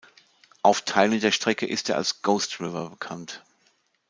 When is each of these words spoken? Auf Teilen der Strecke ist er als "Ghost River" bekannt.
Auf 0.63 0.81
Teilen 0.81 1.19
der 1.19 1.31
Strecke 1.31 1.67
ist 1.67 1.87
er 1.89 1.97
als 1.97 2.23
"Ghost 2.23 2.59
River" 2.59 2.89
bekannt. 2.89 3.43